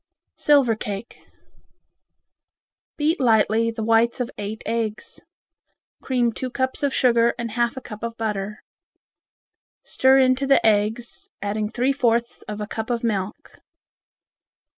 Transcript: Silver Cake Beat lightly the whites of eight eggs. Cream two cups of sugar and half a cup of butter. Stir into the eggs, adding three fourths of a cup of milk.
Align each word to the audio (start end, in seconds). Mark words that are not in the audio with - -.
Silver 0.39 0.75
Cake 0.75 1.21
Beat 2.97 3.19
lightly 3.19 3.69
the 3.69 3.83
whites 3.83 4.19
of 4.19 4.31
eight 4.39 4.63
eggs. 4.65 5.19
Cream 6.01 6.33
two 6.33 6.49
cups 6.49 6.81
of 6.81 6.91
sugar 6.91 7.35
and 7.37 7.51
half 7.51 7.77
a 7.77 7.81
cup 7.81 8.01
of 8.01 8.17
butter. 8.17 8.63
Stir 9.83 10.17
into 10.17 10.47
the 10.47 10.65
eggs, 10.65 11.29
adding 11.39 11.69
three 11.69 11.93
fourths 11.93 12.41
of 12.47 12.59
a 12.59 12.65
cup 12.65 12.89
of 12.89 13.03
milk. 13.03 13.59